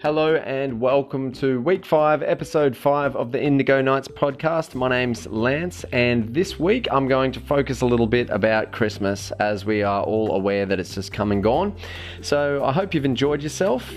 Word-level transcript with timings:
Hello 0.00 0.36
and 0.36 0.80
welcome 0.80 1.32
to 1.32 1.60
week 1.60 1.84
five, 1.84 2.22
episode 2.22 2.76
five 2.76 3.16
of 3.16 3.32
the 3.32 3.42
Indigo 3.42 3.82
Nights 3.82 4.06
podcast. 4.06 4.76
My 4.76 4.88
name's 4.88 5.26
Lance, 5.26 5.82
and 5.92 6.32
this 6.32 6.56
week 6.56 6.86
I'm 6.92 7.08
going 7.08 7.32
to 7.32 7.40
focus 7.40 7.80
a 7.80 7.84
little 7.84 8.06
bit 8.06 8.30
about 8.30 8.70
Christmas 8.70 9.32
as 9.40 9.64
we 9.64 9.82
are 9.82 10.04
all 10.04 10.36
aware 10.36 10.66
that 10.66 10.78
it's 10.78 10.94
just 10.94 11.12
come 11.12 11.32
and 11.32 11.42
gone. 11.42 11.74
So 12.22 12.64
I 12.64 12.70
hope 12.70 12.94
you've 12.94 13.06
enjoyed 13.06 13.42
yourself, 13.42 13.92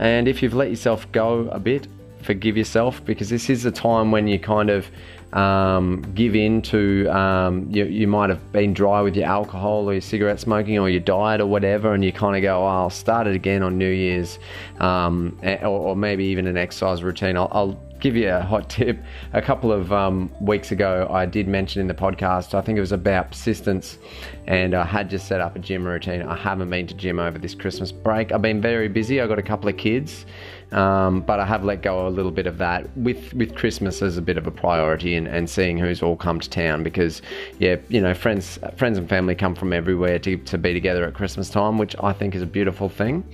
and 0.00 0.26
if 0.26 0.42
you've 0.42 0.54
let 0.54 0.70
yourself 0.70 1.06
go 1.12 1.48
a 1.50 1.60
bit, 1.60 1.86
forgive 2.24 2.56
yourself 2.56 3.04
because 3.04 3.28
this 3.28 3.50
is 3.50 3.64
a 3.66 3.70
time 3.70 4.10
when 4.10 4.26
you 4.26 4.38
kind 4.38 4.70
of 4.70 4.86
um, 5.34 6.02
give 6.14 6.36
in 6.36 6.62
to 6.62 7.08
um, 7.08 7.68
you, 7.70 7.84
you 7.86 8.06
might 8.06 8.30
have 8.30 8.52
been 8.52 8.72
dry 8.72 9.02
with 9.02 9.16
your 9.16 9.26
alcohol 9.26 9.88
or 9.88 9.92
your 9.92 10.00
cigarette 10.00 10.40
smoking 10.40 10.78
or 10.78 10.88
your 10.88 11.00
diet 11.00 11.40
or 11.40 11.46
whatever 11.46 11.92
and 11.92 12.04
you 12.04 12.12
kind 12.12 12.36
of 12.36 12.42
go 12.42 12.62
oh, 12.62 12.66
i'll 12.66 12.90
start 12.90 13.26
it 13.26 13.34
again 13.34 13.62
on 13.62 13.76
new 13.76 13.90
year's 13.90 14.38
um, 14.78 15.36
or, 15.42 15.66
or, 15.66 15.96
maybe 15.96 16.24
even 16.24 16.46
an 16.46 16.56
exercise 16.56 17.02
routine. 17.02 17.36
I'll, 17.36 17.48
I'll, 17.52 17.80
give 18.00 18.16
you 18.16 18.28
a 18.28 18.42
hot 18.42 18.68
tip. 18.68 18.98
A 19.32 19.40
couple 19.40 19.72
of 19.72 19.90
um, 19.90 20.30
weeks 20.38 20.72
ago 20.72 21.08
i 21.10 21.24
did 21.24 21.48
mention 21.48 21.80
in 21.80 21.88
the 21.88 21.94
podcast 21.94 22.52
i 22.52 22.60
think 22.60 22.76
it 22.76 22.80
was 22.80 22.92
about 22.92 23.30
persistence 23.30 23.98
and 24.46 24.74
i 24.74 24.84
had 24.84 25.08
just 25.08 25.26
set 25.26 25.40
up 25.40 25.56
a 25.56 25.58
gym 25.58 25.86
routine. 25.86 26.20
I 26.20 26.36
haven't 26.36 26.68
been 26.68 26.86
to 26.88 26.94
gym 26.94 27.18
over 27.18 27.38
this 27.38 27.54
christmas 27.54 27.92
break. 27.92 28.30
I've 28.30 28.42
been 28.42 28.60
very 28.60 28.88
busy. 28.88 29.22
I've 29.22 29.30
got 29.30 29.38
a 29.38 29.42
couple 29.42 29.70
of 29.70 29.78
kids 29.78 30.26
um, 30.74 31.20
but 31.20 31.38
I 31.40 31.46
have 31.46 31.64
let 31.64 31.82
go 31.82 32.06
a 32.06 32.10
little 32.10 32.30
bit 32.30 32.46
of 32.46 32.58
that 32.58 32.94
with 32.96 33.32
with 33.34 33.54
Christmas 33.54 34.02
as 34.02 34.16
a 34.16 34.22
bit 34.22 34.36
of 34.36 34.46
a 34.46 34.50
priority 34.50 35.14
and, 35.14 35.26
and 35.26 35.48
seeing 35.48 35.78
who's 35.78 36.02
all 36.02 36.16
come 36.16 36.40
to 36.40 36.50
town 36.50 36.82
because 36.82 37.22
yeah 37.58 37.76
you 37.88 38.00
know 38.00 38.12
friends 38.12 38.58
friends 38.76 38.98
and 38.98 39.08
family 39.08 39.34
come 39.34 39.54
from 39.54 39.72
everywhere 39.72 40.18
to, 40.18 40.36
to 40.36 40.58
be 40.58 40.72
together 40.72 41.04
at 41.04 41.14
Christmas 41.14 41.48
time 41.48 41.78
which 41.78 41.94
I 42.02 42.12
think 42.12 42.34
is 42.34 42.42
a 42.42 42.46
beautiful 42.46 42.88
thing. 42.88 43.24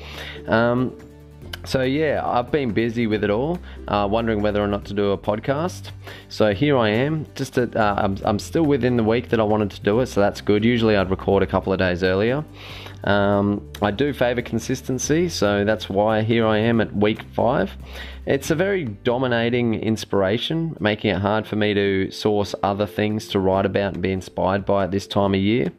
Um, 0.46 0.96
so 1.64 1.82
yeah, 1.82 2.22
I've 2.24 2.50
been 2.50 2.72
busy 2.72 3.06
with 3.06 3.22
it 3.22 3.30
all, 3.30 3.58
uh, 3.88 4.08
wondering 4.10 4.40
whether 4.40 4.62
or 4.62 4.66
not 4.66 4.84
to 4.86 4.94
do 4.94 5.10
a 5.10 5.18
podcast. 5.18 5.90
So 6.28 6.54
here 6.54 6.76
I 6.78 6.88
am. 6.88 7.26
Just 7.34 7.58
uh, 7.58 7.68
I'm, 7.76 8.16
I'm 8.24 8.38
still 8.38 8.64
within 8.64 8.96
the 8.96 9.04
week 9.04 9.28
that 9.28 9.40
I 9.40 9.42
wanted 9.42 9.70
to 9.72 9.80
do 9.80 10.00
it, 10.00 10.06
so 10.06 10.20
that's 10.20 10.40
good. 10.40 10.64
Usually 10.64 10.96
I'd 10.96 11.10
record 11.10 11.42
a 11.42 11.46
couple 11.46 11.72
of 11.72 11.78
days 11.78 12.02
earlier. 12.02 12.44
Um, 13.04 13.70
I 13.80 13.90
do 13.90 14.12
favour 14.12 14.42
consistency, 14.42 15.28
so 15.28 15.64
that's 15.64 15.88
why 15.88 16.22
here 16.22 16.46
I 16.46 16.58
am 16.58 16.80
at 16.80 16.94
week 16.94 17.22
five. 17.34 17.76
It's 18.26 18.50
a 18.50 18.54
very 18.54 18.84
dominating 18.84 19.74
inspiration, 19.74 20.76
making 20.78 21.12
it 21.12 21.18
hard 21.20 21.46
for 21.46 21.56
me 21.56 21.72
to 21.74 22.10
source 22.10 22.54
other 22.62 22.86
things 22.86 23.28
to 23.28 23.38
write 23.40 23.64
about 23.64 23.94
and 23.94 24.02
be 24.02 24.12
inspired 24.12 24.66
by 24.66 24.84
at 24.84 24.90
this 24.90 25.06
time 25.06 25.34
of 25.34 25.40
year. 25.40 25.72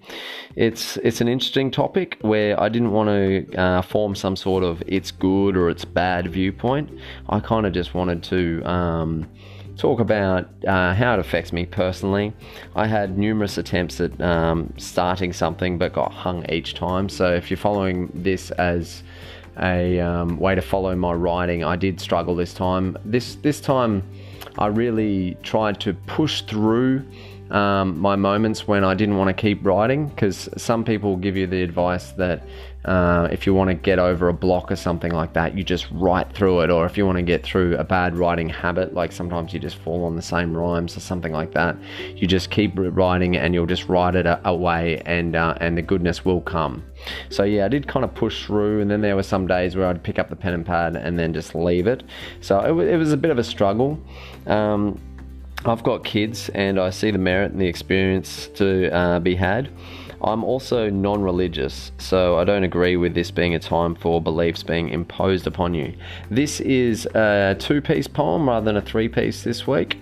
It's 0.56 0.98
it's 0.98 1.22
an 1.22 1.28
interesting 1.28 1.72
topic 1.72 2.18
where 2.22 2.60
I 2.60 2.70
didn't 2.70 2.92
want 2.92 3.10
to 3.10 3.56
uh, 3.56 3.82
form 3.84 4.16
some 4.16 4.36
sort 4.36 4.64
of 4.64 4.82
it's 4.88 5.12
good 5.12 5.56
or 5.56 5.70
it's 5.70 5.86
bad 5.86 6.28
viewpoint. 6.32 6.90
I 7.30 7.40
kind 7.40 7.66
of 7.66 7.74
just 7.74 7.94
wanted 7.94 8.24
to. 8.24 8.64
Um, 8.64 9.30
talk 9.78 10.00
about 10.00 10.48
uh, 10.68 10.94
how 10.94 11.14
it 11.14 11.20
affects 11.20 11.52
me 11.52 11.66
personally. 11.66 12.34
I 12.76 12.88
had 12.88 13.18
numerous 13.18 13.58
attempts 13.58 14.00
at 14.00 14.20
um, 14.22 14.74
starting 14.78 15.34
something 15.34 15.78
but 15.78 15.94
got 15.94 16.12
hung 16.12 16.50
each 16.50 16.76
time. 16.76 17.10
So 17.10 17.34
if 17.34 17.50
you're 17.50 17.58
following 17.58 18.12
this 18.14 18.52
as 18.52 19.04
a 19.60 20.00
um, 20.00 20.38
way 20.38 20.56
to 20.56 20.62
follow 20.62 20.96
my 20.96 21.14
writing, 21.14 21.64
I 21.64 21.76
did 21.76 22.00
struggle 22.00 22.36
this 22.36 22.54
time. 22.54 22.98
This 23.06 23.36
this 23.36 23.60
time, 23.60 24.04
I 24.58 24.68
really 24.68 25.38
tried 25.44 25.80
to 25.82 25.94
push 25.94 26.42
through 26.44 27.04
um, 27.52 28.00
my 28.00 28.16
moments 28.16 28.68
when 28.68 28.84
I 28.84 28.94
didn't 28.94 29.18
want 29.18 29.28
to 29.28 29.34
keep 29.34 29.66
writing 29.66 30.08
because 30.08 30.50
some 30.58 30.84
people 30.84 31.18
give 31.18 31.36
you 31.36 31.48
the 31.48 31.62
advice 31.62 32.12
that 32.14 32.44
uh, 32.86 33.28
if 33.32 33.46
you 33.46 33.54
want 33.54 33.70
to 33.70 33.74
get 33.74 34.00
over 34.00 34.28
a 34.28 34.34
block 34.34 34.72
or 34.72 34.76
something 34.76 35.12
like 35.12 35.34
that, 35.34 35.56
you 35.56 35.64
just 35.64 35.88
write 35.92 36.34
through 36.34 36.62
it, 36.62 36.70
or 36.70 36.86
if 36.86 36.98
you 36.98 37.06
want 37.06 37.18
to 37.18 37.22
get 37.22 37.44
through 37.44 37.78
a 37.78 37.84
bad 37.84 38.18
writing 38.18 38.50
habit, 38.50 38.94
like 38.94 39.12
sometimes 39.12 39.54
you 39.54 39.60
just 39.60 39.78
fall 39.78 40.06
on 40.06 40.16
the 40.16 40.22
same 40.22 40.56
rhymes 40.56 40.98
or 40.98 41.00
something 41.00 41.32
like 41.32 41.52
that, 41.54 41.76
you 42.16 42.28
just 42.28 42.50
keep 42.50 42.72
writing 42.76 43.38
and 43.38 43.54
you'll 43.54 43.66
just 43.66 43.88
write 43.88 44.16
it 44.16 44.26
away, 44.46 45.02
and 45.06 45.36
uh, 45.36 45.56
and 45.62 45.78
the 45.78 45.82
goodness 45.82 46.26
will 46.26 46.42
come. 46.42 46.84
So 47.30 47.44
yeah, 47.44 47.66
I 47.66 47.68
did 47.68 47.88
kind 47.88 48.04
of 48.04 48.14
push 48.16 48.46
through, 48.46 48.82
and 48.82 48.90
then 48.90 49.02
there 49.02 49.16
were 49.16 49.24
some 49.24 49.48
days 49.48 49.76
where 49.76 49.88
I'd 49.88 50.02
pick 50.02 50.18
up 50.18 50.30
the 50.30 50.36
pen 50.36 50.54
and 50.54 50.66
pad 50.66 50.96
and 50.96 51.18
then 51.18 51.34
just 51.34 51.54
leave 51.54 51.88
it. 51.88 52.04
So 52.42 52.80
it, 52.80 52.94
it 52.94 52.98
was 52.98 53.12
a 53.12 53.18
bit 53.18 53.32
of 53.32 53.38
a 53.38 53.44
struggle. 53.44 54.00
Um, 54.48 55.00
I've 55.64 55.84
got 55.84 56.04
kids, 56.04 56.50
and 56.50 56.80
I 56.80 56.90
see 56.90 57.12
the 57.12 57.20
merit 57.20 57.52
and 57.52 57.62
the 57.62 57.68
experience 57.68 58.48
to 58.56 58.92
uh, 58.92 59.20
be 59.20 59.36
had. 59.36 59.70
I'm 60.24 60.44
also 60.44 60.90
non 60.90 61.22
religious, 61.22 61.92
so 61.98 62.38
I 62.38 62.44
don't 62.44 62.64
agree 62.64 62.98
with 62.98 63.14
this 63.14 63.32
being 63.32 63.56
a 63.56 63.60
time 63.60 63.96
for 63.96 64.22
beliefs 64.22 64.64
being 64.64 64.90
imposed 64.90 65.48
upon 65.48 65.74
you. 65.74 65.94
This 66.30 66.60
is 66.60 67.06
a 67.08 67.56
two 67.60 67.82
piece 67.82 68.08
poem 68.08 68.48
rather 68.48 68.66
than 68.66 68.78
a 68.78 68.82
three 68.82 69.10
piece 69.10 69.44
this 69.44 69.66
week 69.66 69.98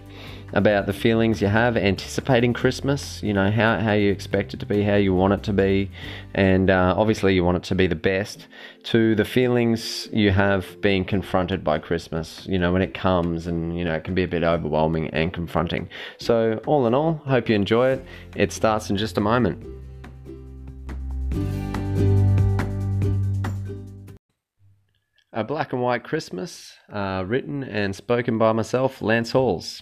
about 0.53 0.85
the 0.85 0.94
feelings 0.94 1.41
you 1.41 1.47
have 1.47 1.78
anticipating 1.78 2.53
Christmas, 2.53 3.22
you 3.22 3.34
know, 3.34 3.52
how, 3.52 3.80
how 3.80 3.94
you 3.94 4.12
expect 4.12 4.53
it 4.53 4.59
to 4.59 4.66
be, 4.66 4.84
how 4.84 4.96
you 4.96 5.13
want 5.13 5.34
it 5.34 5.44
to 5.44 5.53
be, 5.53 5.91
and 6.34 6.69
uh, 6.69 6.94
obviously 6.97 7.36
you 7.36 7.44
want 7.44 7.57
it 7.57 7.63
to 7.63 7.75
be 7.75 7.88
the 7.88 7.96
best, 7.96 8.47
to 8.84 9.16
the 9.16 9.25
feelings 9.25 10.09
you 10.12 10.31
have 10.31 10.80
being 10.81 11.06
confronted 11.06 11.63
by 11.63 11.78
Christmas, 11.78 12.46
you 12.47 12.57
know, 12.57 12.74
when 12.74 12.81
it 12.81 12.94
comes 12.94 13.47
and, 13.47 13.78
you 13.78 13.86
know, 13.86 13.94
it 13.94 14.03
can 14.03 14.16
be 14.16 14.24
a 14.24 14.28
bit 14.28 14.44
overwhelming 14.44 15.07
and 15.09 15.34
confronting. 15.34 15.88
So, 16.18 16.59
all 16.66 16.88
in 16.88 16.94
all, 16.94 17.22
hope 17.25 17.50
you 17.50 17.56
enjoy 17.56 17.91
it. 17.91 18.06
It 18.36 18.51
starts 18.51 18.90
in 18.90 18.97
just 18.97 19.18
a 19.18 19.22
moment. 19.22 19.78
A 25.39 25.44
Black 25.45 25.72
and 25.72 25.81
White 25.81 26.03
Christmas, 26.03 26.73
uh, 26.91 27.23
written 27.25 27.63
and 27.63 27.95
spoken 27.95 28.38
by 28.38 28.51
myself, 28.51 29.01
Lance 29.01 29.31
Halls. 29.31 29.81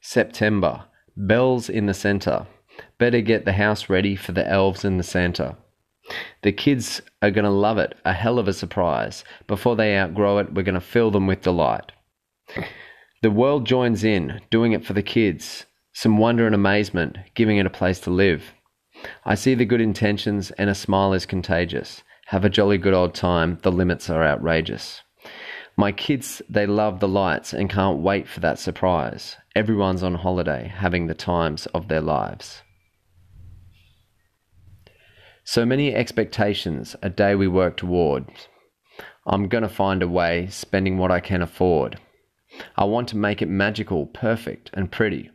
September, 0.00 0.86
bells 1.18 1.68
in 1.68 1.84
the 1.84 1.92
centre. 1.92 2.46
Better 2.96 3.20
get 3.20 3.44
the 3.44 3.52
house 3.52 3.90
ready 3.90 4.16
for 4.16 4.32
the 4.32 4.48
elves 4.48 4.86
and 4.86 4.98
the 4.98 5.04
Santa. 5.04 5.58
The 6.40 6.52
kids 6.52 7.02
are 7.20 7.30
going 7.30 7.44
to 7.44 7.50
love 7.50 7.76
it, 7.76 7.94
a 8.06 8.14
hell 8.14 8.38
of 8.38 8.48
a 8.48 8.54
surprise. 8.54 9.22
Before 9.46 9.76
they 9.76 9.98
outgrow 9.98 10.38
it, 10.38 10.54
we're 10.54 10.62
going 10.62 10.74
to 10.74 10.80
fill 10.80 11.10
them 11.10 11.26
with 11.26 11.42
delight. 11.42 11.92
The 13.20 13.30
world 13.30 13.66
joins 13.66 14.02
in, 14.02 14.40
doing 14.48 14.72
it 14.72 14.86
for 14.86 14.94
the 14.94 15.02
kids. 15.02 15.66
Some 15.92 16.16
wonder 16.16 16.46
and 16.46 16.54
amazement, 16.54 17.18
giving 17.34 17.58
it 17.58 17.66
a 17.66 17.70
place 17.70 18.00
to 18.00 18.10
live. 18.10 18.54
I 19.26 19.34
see 19.34 19.54
the 19.54 19.66
good 19.66 19.82
intentions, 19.82 20.52
and 20.52 20.70
a 20.70 20.74
smile 20.74 21.12
is 21.12 21.26
contagious. 21.26 22.02
Have 22.26 22.44
a 22.44 22.50
jolly 22.50 22.78
good 22.78 22.94
old 22.94 23.14
time, 23.14 23.58
the 23.62 23.72
limits 23.72 24.08
are 24.08 24.24
outrageous. 24.24 25.02
My 25.76 25.92
kids, 25.92 26.42
they 26.48 26.66
love 26.66 27.00
the 27.00 27.08
lights 27.08 27.52
and 27.52 27.68
can't 27.68 27.98
wait 27.98 28.28
for 28.28 28.40
that 28.40 28.58
surprise. 28.58 29.36
Everyone's 29.54 30.02
on 30.02 30.14
holiday, 30.14 30.72
having 30.74 31.06
the 31.06 31.14
times 31.14 31.66
of 31.66 31.88
their 31.88 32.00
lives. 32.00 32.62
So 35.44 35.66
many 35.66 35.94
expectations, 35.94 36.94
a 37.02 37.10
day 37.10 37.34
we 37.34 37.48
work 37.48 37.76
toward. 37.76 38.26
I'm 39.26 39.48
to 39.48 39.68
find 39.68 40.02
a 40.02 40.08
way, 40.08 40.46
spending 40.48 40.98
what 40.98 41.10
I 41.10 41.20
can 41.20 41.42
afford. 41.42 41.98
I 42.76 42.84
want 42.84 43.08
to 43.08 43.16
make 43.16 43.42
it 43.42 43.48
magical, 43.48 44.06
perfect, 44.06 44.70
and 44.74 44.90
pretty. 44.90 45.30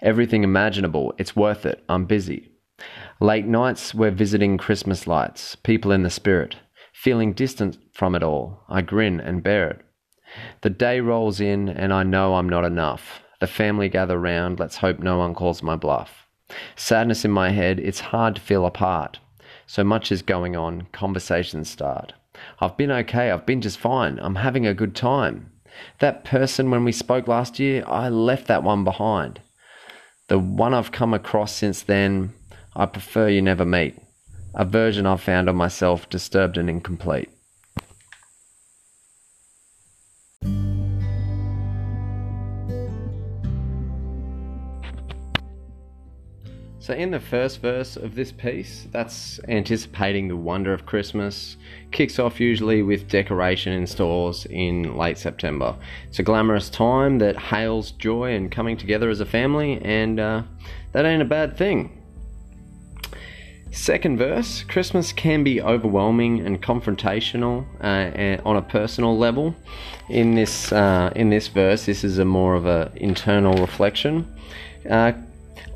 Everything 0.00 0.42
imaginable, 0.42 1.14
it's 1.18 1.36
worth 1.36 1.66
it, 1.66 1.84
I'm 1.88 2.06
busy. 2.06 2.55
Late 3.20 3.46
nights, 3.46 3.94
we're 3.94 4.10
visiting 4.10 4.58
Christmas 4.58 5.06
lights, 5.06 5.56
people 5.56 5.90
in 5.90 6.02
the 6.02 6.10
spirit. 6.10 6.56
Feeling 6.92 7.32
distant 7.32 7.78
from 7.94 8.14
it 8.14 8.22
all, 8.22 8.62
I 8.68 8.82
grin 8.82 9.20
and 9.20 9.42
bear 9.42 9.70
it. 9.70 9.80
The 10.60 10.70
day 10.70 11.00
rolls 11.00 11.40
in, 11.40 11.68
and 11.68 11.92
I 11.92 12.02
know 12.02 12.34
I'm 12.34 12.48
not 12.48 12.64
enough. 12.64 13.22
The 13.40 13.46
family 13.46 13.88
gather 13.88 14.18
round, 14.18 14.58
let's 14.58 14.78
hope 14.78 14.98
no 14.98 15.18
one 15.18 15.34
calls 15.34 15.62
my 15.62 15.76
bluff. 15.76 16.26
Sadness 16.74 17.24
in 17.24 17.30
my 17.30 17.50
head, 17.50 17.80
it's 17.80 18.00
hard 18.00 18.36
to 18.36 18.40
feel 18.40 18.66
apart. 18.66 19.18
So 19.66 19.82
much 19.82 20.12
is 20.12 20.22
going 20.22 20.54
on, 20.54 20.88
conversations 20.92 21.70
start. 21.70 22.12
I've 22.60 22.76
been 22.76 22.90
okay, 22.90 23.30
I've 23.30 23.46
been 23.46 23.62
just 23.62 23.78
fine, 23.78 24.18
I'm 24.20 24.36
having 24.36 24.66
a 24.66 24.74
good 24.74 24.94
time. 24.94 25.50
That 26.00 26.24
person 26.24 26.70
when 26.70 26.84
we 26.84 26.92
spoke 26.92 27.28
last 27.28 27.58
year, 27.58 27.84
I 27.86 28.08
left 28.08 28.46
that 28.46 28.62
one 28.62 28.84
behind. 28.84 29.40
The 30.28 30.38
one 30.38 30.74
I've 30.74 30.92
come 30.92 31.14
across 31.14 31.52
since 31.52 31.82
then, 31.82 32.32
I 32.78 32.84
prefer 32.84 33.30
you 33.30 33.40
never 33.40 33.64
meet, 33.64 33.96
a 34.54 34.66
version 34.66 35.06
I've 35.06 35.22
found 35.22 35.48
of 35.48 35.54
myself 35.54 36.10
disturbed 36.10 36.58
and 36.58 36.68
incomplete. 36.68 37.30
So, 46.78 46.92
in 46.92 47.12
the 47.12 47.18
first 47.18 47.62
verse 47.62 47.96
of 47.96 48.14
this 48.14 48.30
piece, 48.30 48.86
that's 48.92 49.40
anticipating 49.48 50.28
the 50.28 50.36
wonder 50.36 50.74
of 50.74 50.84
Christmas. 50.84 51.56
Kicks 51.92 52.18
off 52.18 52.38
usually 52.38 52.82
with 52.82 53.08
decoration 53.08 53.72
in 53.72 53.86
stores 53.86 54.46
in 54.50 54.98
late 54.98 55.16
September. 55.16 55.74
It's 56.08 56.18
a 56.18 56.22
glamorous 56.22 56.68
time 56.68 57.20
that 57.20 57.38
hails 57.38 57.92
joy 57.92 58.34
and 58.34 58.52
coming 58.52 58.76
together 58.76 59.08
as 59.08 59.20
a 59.20 59.26
family, 59.26 59.80
and 59.82 60.20
uh, 60.20 60.42
that 60.92 61.06
ain't 61.06 61.22
a 61.22 61.24
bad 61.24 61.56
thing. 61.56 61.95
Second 63.72 64.16
verse 64.16 64.62
Christmas 64.62 65.12
can 65.12 65.42
be 65.42 65.60
overwhelming 65.60 66.40
and 66.40 66.62
confrontational 66.62 67.66
uh, 67.80 68.40
on 68.48 68.56
a 68.56 68.62
personal 68.62 69.18
level. 69.18 69.54
In 70.08 70.34
this, 70.34 70.72
uh, 70.72 71.12
in 71.16 71.30
this 71.30 71.48
verse, 71.48 71.86
this 71.86 72.04
is 72.04 72.18
a 72.18 72.24
more 72.24 72.54
of 72.54 72.66
an 72.66 72.90
internal 72.96 73.54
reflection. 73.58 74.26
Uh, 74.88 75.12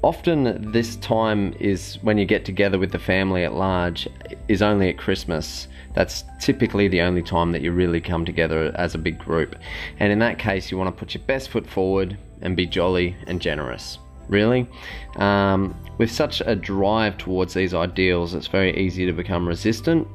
often, 0.03 0.71
this 0.73 0.97
time 0.97 1.55
is 1.59 1.99
when 2.03 2.17
you 2.17 2.25
get 2.25 2.45
together 2.45 2.79
with 2.79 2.93
the 2.93 2.99
family 2.99 3.45
at 3.45 3.55
large, 3.55 4.09
is 4.49 4.63
only 4.63 4.89
at 4.89 4.97
Christmas. 4.97 5.67
That's 5.95 6.25
typically 6.41 6.87
the 6.87 7.03
only 7.03 7.23
time 7.23 7.51
that 7.53 7.61
you 7.61 7.73
really 7.73 8.01
come 8.01 8.25
together 8.25 8.73
as 8.77 8.95
a 8.95 8.99
big 8.99 9.19
group. 9.19 9.57
And 9.99 10.13
in 10.13 10.21
that 10.21 10.39
case, 10.39 10.71
you 10.71 10.79
want 10.79 10.95
to 10.95 10.99
put 10.99 11.15
your 11.15 11.25
best 11.25 11.51
foot 11.51 11.67
forward 11.67 12.17
and 12.41 12.57
be 12.57 12.67
jolly 12.67 13.17
and 13.27 13.41
generous 13.41 13.99
really. 14.31 14.69
Um, 15.17 15.75
with 15.99 16.11
such 16.11 16.41
a 16.41 16.57
drive 16.57 17.19
towards 17.19 17.53
these 17.53 17.75
ideals, 17.75 18.33
it's 18.33 18.47
very 18.47 18.77
easy 18.77 19.05
to 19.05 19.13
become 19.13 19.47
resistant. 19.47 20.09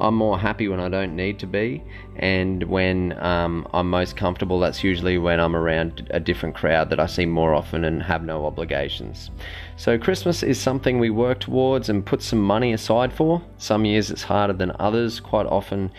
I'm 0.00 0.14
more 0.14 0.38
happy 0.38 0.68
when 0.68 0.80
I 0.80 0.88
don't 0.88 1.16
need 1.16 1.38
to 1.40 1.46
be, 1.46 1.82
and 2.16 2.62
when 2.64 3.18
um, 3.18 3.66
I'm 3.72 3.90
most 3.90 4.16
comfortable, 4.16 4.60
that's 4.60 4.84
usually 4.84 5.18
when 5.18 5.40
I'm 5.40 5.56
around 5.56 6.08
a 6.10 6.20
different 6.20 6.54
crowd 6.54 6.90
that 6.90 7.00
I 7.00 7.06
see 7.06 7.26
more 7.26 7.54
often 7.54 7.84
and 7.84 8.02
have 8.02 8.22
no 8.22 8.46
obligations. 8.46 9.30
So, 9.76 9.98
Christmas 9.98 10.42
is 10.42 10.60
something 10.60 10.98
we 10.98 11.10
work 11.10 11.40
towards 11.40 11.88
and 11.88 12.06
put 12.06 12.22
some 12.22 12.40
money 12.40 12.72
aside 12.72 13.12
for. 13.12 13.42
Some 13.58 13.84
years 13.84 14.10
it's 14.10 14.22
harder 14.22 14.52
than 14.52 14.72
others. 14.78 15.20
Quite 15.20 15.46
often, 15.46 15.90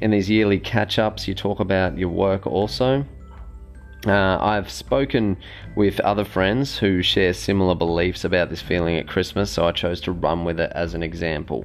in 0.00 0.10
these 0.10 0.28
yearly 0.28 0.58
catch 0.58 0.98
ups, 0.98 1.26
you 1.26 1.34
talk 1.34 1.60
about 1.60 1.98
your 1.98 2.10
work 2.10 2.46
also. 2.46 3.06
Uh, 4.06 4.38
I've 4.40 4.70
spoken 4.70 5.36
with 5.74 5.98
other 6.00 6.24
friends 6.24 6.78
who 6.78 7.02
share 7.02 7.32
similar 7.32 7.74
beliefs 7.74 8.24
about 8.24 8.50
this 8.50 8.62
feeling 8.62 8.96
at 8.96 9.08
Christmas, 9.08 9.50
so 9.50 9.66
I 9.66 9.72
chose 9.72 10.00
to 10.02 10.12
run 10.12 10.44
with 10.44 10.60
it 10.60 10.70
as 10.74 10.94
an 10.94 11.02
example. 11.02 11.64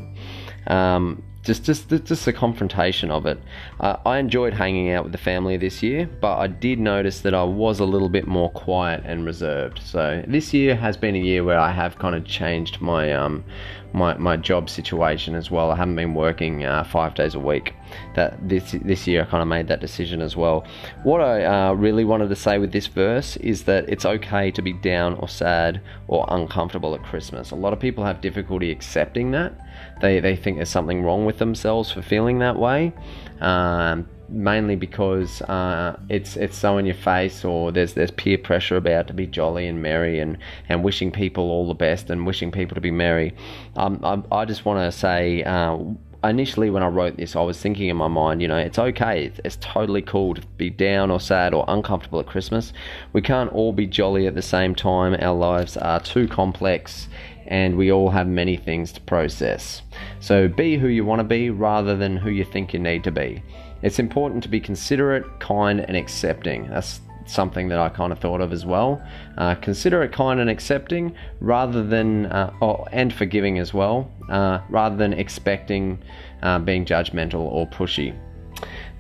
Um, 0.67 1.23
just, 1.43 1.63
just, 1.63 1.89
just 1.89 2.25
the 2.25 2.33
confrontation 2.33 3.09
of 3.09 3.25
it. 3.25 3.39
Uh, 3.79 3.97
I 4.05 4.19
enjoyed 4.19 4.53
hanging 4.53 4.91
out 4.91 5.03
with 5.03 5.11
the 5.11 5.17
family 5.17 5.57
this 5.57 5.81
year, 5.81 6.07
but 6.19 6.37
I 6.37 6.47
did 6.47 6.79
notice 6.79 7.21
that 7.21 7.33
I 7.33 7.43
was 7.43 7.79
a 7.79 7.85
little 7.85 8.09
bit 8.09 8.27
more 8.27 8.51
quiet 8.51 9.01
and 9.05 9.25
reserved. 9.25 9.79
So 9.83 10.23
this 10.27 10.53
year 10.53 10.75
has 10.75 10.97
been 10.97 11.15
a 11.15 11.19
year 11.19 11.43
where 11.43 11.59
I 11.59 11.71
have 11.71 11.97
kind 11.97 12.15
of 12.15 12.25
changed 12.25 12.79
my 12.79 13.11
um, 13.11 13.43
my, 13.93 14.15
my 14.17 14.37
job 14.37 14.69
situation 14.69 15.35
as 15.35 15.51
well. 15.51 15.71
I 15.71 15.75
haven't 15.75 15.95
been 15.95 16.13
working 16.13 16.65
uh, 16.65 16.83
five 16.83 17.15
days 17.15 17.35
a 17.35 17.39
week. 17.39 17.73
That 18.15 18.37
this 18.47 18.71
this 18.83 19.05
year 19.05 19.23
I 19.23 19.25
kind 19.25 19.41
of 19.41 19.47
made 19.47 19.67
that 19.67 19.81
decision 19.81 20.21
as 20.21 20.37
well. 20.37 20.65
What 21.03 21.19
I 21.19 21.43
uh, 21.43 21.73
really 21.73 22.05
wanted 22.05 22.29
to 22.29 22.35
say 22.35 22.57
with 22.57 22.71
this 22.71 22.87
verse 22.87 23.35
is 23.37 23.63
that 23.63 23.89
it's 23.89 24.05
okay 24.05 24.49
to 24.51 24.61
be 24.61 24.73
down 24.73 25.15
or 25.15 25.27
sad 25.27 25.81
or 26.07 26.25
uncomfortable 26.29 26.95
at 26.95 27.03
Christmas. 27.03 27.51
A 27.51 27.55
lot 27.55 27.73
of 27.73 27.79
people 27.79 28.05
have 28.05 28.21
difficulty 28.21 28.71
accepting 28.71 29.31
that. 29.31 29.53
They 30.01 30.19
they 30.19 30.35
think 30.35 30.57
there's 30.57 30.69
something 30.69 31.03
wrong 31.03 31.25
with 31.25 31.37
themselves 31.37 31.91
for 31.91 32.01
feeling 32.01 32.39
that 32.39 32.57
way. 32.57 32.93
Um, 33.41 34.07
mainly 34.31 34.75
because 34.75 35.41
uh, 35.43 35.99
it's 36.09 36.37
it's 36.37 36.57
so 36.57 36.77
in 36.77 36.85
your 36.85 36.95
face, 36.95 37.43
or 37.43 37.71
there's 37.71 37.93
there's 37.93 38.11
peer 38.11 38.37
pressure 38.37 38.77
about 38.77 39.07
to 39.07 39.13
be 39.13 39.27
jolly 39.27 39.67
and 39.67 39.81
merry 39.81 40.19
and, 40.19 40.37
and 40.69 40.83
wishing 40.83 41.11
people 41.11 41.49
all 41.51 41.67
the 41.67 41.73
best 41.73 42.09
and 42.09 42.25
wishing 42.25 42.51
people 42.51 42.75
to 42.75 42.81
be 42.81 42.91
merry. 42.91 43.33
Um, 43.75 43.99
I, 44.03 44.39
I 44.41 44.45
just 44.45 44.65
want 44.65 44.79
to 44.79 44.97
say. 44.97 45.43
Uh, 45.43 45.77
initially 46.23 46.69
when 46.69 46.83
I 46.83 46.87
wrote 46.87 47.17
this, 47.17 47.35
I 47.35 47.41
was 47.41 47.59
thinking 47.59 47.89
in 47.89 47.97
my 47.97 48.07
mind, 48.07 48.43
you 48.43 48.47
know, 48.47 48.57
it's 48.57 48.77
okay. 48.77 49.25
It's, 49.25 49.39
it's, 49.43 49.55
totally 49.55 50.03
cool 50.03 50.35
to 50.35 50.41
be 50.55 50.69
down 50.69 51.09
or 51.09 51.19
sad 51.19 51.51
or 51.51 51.65
uncomfortable 51.67 52.19
at 52.19 52.27
Christmas. 52.27 52.73
We 53.11 53.23
can't 53.23 53.51
all 53.51 53.73
be 53.73 53.87
jolly 53.87 54.27
at 54.27 54.35
the 54.35 54.41
same 54.43 54.75
time. 54.75 55.15
Our 55.19 55.33
lives 55.33 55.77
are 55.77 55.99
too 55.99 56.27
complex 56.27 57.07
and 57.47 57.77
we 57.77 57.91
all 57.91 58.09
have 58.09 58.27
many 58.27 58.55
things 58.55 58.91
to 58.93 59.01
process. 59.01 59.81
So 60.19 60.47
be 60.47 60.77
who 60.77 60.87
you 60.87 61.03
want 61.03 61.19
to 61.19 61.25
be 61.25 61.49
rather 61.49 61.97
than 61.97 62.17
who 62.17 62.29
you 62.29 62.45
think 62.45 62.73
you 62.73 62.79
need 62.79 63.03
to 63.03 63.11
be. 63.11 63.43
It's 63.81 63.99
important 63.99 64.43
to 64.43 64.49
be 64.49 64.59
considerate, 64.59 65.39
kind, 65.39 65.79
and 65.79 65.97
accepting. 65.97 66.67
That's 66.69 67.01
something 67.25 67.69
that 67.69 67.79
I 67.79 67.89
kind 67.89 68.11
of 68.11 68.19
thought 68.19 68.41
of 68.41 68.51
as 68.51 68.65
well. 68.65 69.01
Uh, 69.37 69.55
considerate, 69.55 70.11
kind, 70.11 70.39
and 70.39 70.49
accepting, 70.49 71.15
rather 71.39 71.83
than 71.83 72.27
uh, 72.27 72.53
oh, 72.61 72.85
and 72.91 73.13
forgiving 73.13 73.59
as 73.59 73.73
well, 73.73 74.11
uh, 74.29 74.59
rather 74.69 74.95
than 74.95 75.13
expecting 75.13 75.99
uh, 76.43 76.59
being 76.59 76.85
judgmental 76.85 77.41
or 77.41 77.67
pushy. 77.67 78.15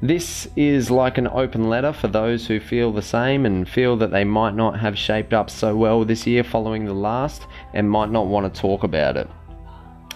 This 0.01 0.47
is 0.55 0.89
like 0.89 1.19
an 1.19 1.27
open 1.27 1.69
letter 1.69 1.93
for 1.93 2.07
those 2.07 2.47
who 2.47 2.59
feel 2.59 2.91
the 2.91 3.03
same 3.03 3.45
and 3.45 3.69
feel 3.69 3.95
that 3.97 4.09
they 4.09 4.23
might 4.23 4.55
not 4.55 4.79
have 4.79 4.97
shaped 4.97 5.31
up 5.31 5.51
so 5.51 5.75
well 5.75 6.03
this 6.03 6.25
year 6.25 6.43
following 6.43 6.85
the 6.85 6.93
last 6.93 7.45
and 7.75 7.87
might 7.87 8.09
not 8.09 8.25
want 8.25 8.51
to 8.51 8.61
talk 8.61 8.83
about 8.83 9.15
it. 9.15 9.29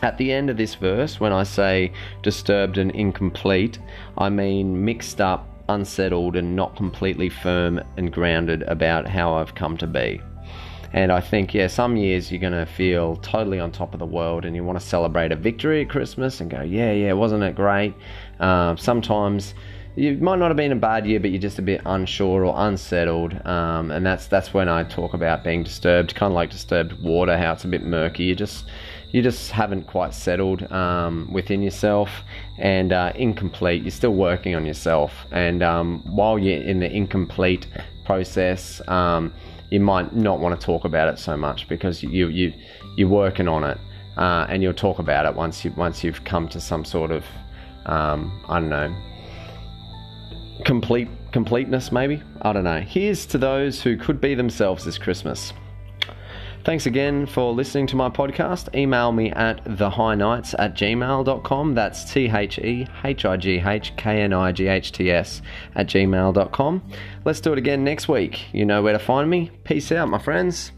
At 0.05 0.19
the 0.19 0.31
end 0.31 0.51
of 0.51 0.57
this 0.57 0.75
verse, 0.75 1.19
when 1.19 1.33
I 1.33 1.41
say 1.41 1.91
disturbed 2.21 2.77
and 2.77 2.91
incomplete, 2.91 3.79
I 4.19 4.29
mean 4.29 4.85
mixed 4.85 5.19
up, 5.19 5.47
unsettled, 5.67 6.35
and 6.35 6.55
not 6.55 6.75
completely 6.75 7.27
firm 7.27 7.81
and 7.97 8.13
grounded 8.13 8.61
about 8.67 9.07
how 9.07 9.33
I've 9.33 9.55
come 9.55 9.77
to 9.77 9.87
be. 9.87 10.21
And 10.93 11.11
I 11.11 11.21
think, 11.21 11.55
yeah, 11.55 11.65
some 11.65 11.97
years 11.97 12.31
you're 12.31 12.39
going 12.39 12.53
to 12.53 12.67
feel 12.67 13.15
totally 13.15 13.59
on 13.59 13.71
top 13.71 13.93
of 13.93 13.99
the 13.99 14.05
world 14.05 14.45
and 14.45 14.55
you 14.55 14.63
want 14.63 14.79
to 14.79 14.85
celebrate 14.85 15.31
a 15.31 15.35
victory 15.35 15.81
at 15.81 15.89
Christmas 15.89 16.39
and 16.39 16.51
go, 16.51 16.61
yeah, 16.61 16.91
yeah, 16.91 17.13
wasn't 17.13 17.41
it 17.41 17.55
great? 17.55 17.95
Uh, 18.39 18.75
sometimes 18.75 19.55
you 19.95 20.17
might 20.17 20.37
not 20.37 20.49
have 20.49 20.57
been 20.57 20.71
a 20.71 20.75
bad 20.75 21.07
year, 21.07 21.19
but 21.19 21.31
you're 21.31 21.41
just 21.41 21.57
a 21.57 21.63
bit 21.63 21.81
unsure 21.85 22.45
or 22.45 22.53
unsettled, 22.67 23.33
um, 23.47 23.89
and 23.89 24.05
that's 24.05 24.27
that's 24.27 24.53
when 24.53 24.67
I 24.67 24.83
talk 24.83 25.13
about 25.13 25.43
being 25.43 25.63
disturbed, 25.63 26.13
kind 26.13 26.31
of 26.31 26.35
like 26.35 26.49
disturbed 26.49 27.01
water, 27.01 27.37
how 27.37 27.53
it's 27.53 27.63
a 27.63 27.69
bit 27.69 27.81
murky. 27.81 28.25
You 28.25 28.35
just 28.35 28.65
you 29.11 29.21
just 29.21 29.51
haven't 29.51 29.87
quite 29.87 30.13
settled 30.13 30.69
um, 30.71 31.31
within 31.31 31.61
yourself 31.61 32.09
and 32.57 32.91
uh, 32.91 33.11
incomplete. 33.15 33.83
You're 33.83 33.91
still 33.91 34.13
working 34.13 34.55
on 34.55 34.65
yourself, 34.65 35.13
and 35.31 35.63
um, 35.63 36.01
while 36.05 36.37
you're 36.37 36.61
in 36.61 36.79
the 36.79 36.91
incomplete 36.91 37.67
process, 38.05 38.81
um, 38.87 39.33
you 39.69 39.79
might 39.79 40.15
not 40.15 40.39
want 40.39 40.59
to 40.59 40.65
talk 40.65 40.85
about 40.85 41.07
it 41.07 41.19
so 41.19 41.35
much 41.37 41.67
because 41.67 42.03
you 42.03 42.27
you 42.27 42.53
you're 42.97 43.09
working 43.09 43.47
on 43.47 43.63
it, 43.63 43.77
uh, 44.17 44.45
and 44.49 44.61
you'll 44.61 44.73
talk 44.73 44.99
about 44.99 45.25
it 45.25 45.35
once 45.35 45.63
you 45.63 45.71
once 45.77 46.03
you've 46.03 46.23
come 46.23 46.47
to 46.49 46.59
some 46.59 46.83
sort 46.85 47.11
of 47.11 47.23
um, 47.85 48.43
I 48.49 48.59
don't 48.59 48.69
know 48.69 48.95
complete 50.63 51.09
completeness 51.31 51.91
maybe? 51.91 52.21
I 52.41 52.53
don't 52.53 52.63
know. 52.63 52.79
Here's 52.79 53.25
to 53.27 53.37
those 53.37 53.81
who 53.81 53.97
could 53.97 54.21
be 54.21 54.35
themselves 54.35 54.85
this 54.85 54.97
christmas 54.97 55.53
Thanks 56.65 56.87
again 56.87 57.27
for 57.27 57.53
listening 57.53 57.85
to 57.87 57.95
my 57.95 58.09
podcast. 58.09 58.73
Email 58.75 59.11
me 59.11 59.29
at 59.29 59.63
thehighknights 59.65 60.55
at 60.57 60.73
gmail.com. 60.73 61.75
That's 61.75 62.11
T 62.11 62.27
H 62.27 62.57
E 62.57 62.87
H 63.03 63.23
I 63.23 63.37
G 63.37 63.61
H 63.63 63.93
K 63.97 64.23
N 64.23 64.33
I 64.33 64.51
G 64.51 64.65
H 64.65 64.91
T 64.91 65.11
S 65.11 65.43
at 65.75 65.85
gmail.com. 65.85 66.81
Let's 67.23 67.39
do 67.39 67.53
it 67.53 67.59
again 67.59 67.83
next 67.83 68.07
week. 68.07 68.51
You 68.51 68.65
know 68.65 68.81
where 68.81 68.93
to 68.93 68.99
find 68.99 69.29
me. 69.29 69.51
Peace 69.63 69.91
out, 69.91 70.09
my 70.09 70.17
friends. 70.17 70.71